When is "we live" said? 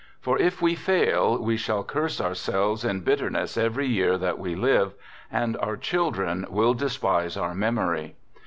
4.39-4.95